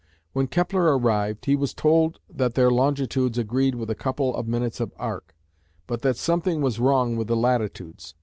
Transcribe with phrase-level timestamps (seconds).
[0.33, 4.79] When Kepler arrived he was told that their longitudes agreed within a couple of minutes
[4.79, 5.35] of arc,
[5.85, 8.15] but that something was wrong with the latitudes.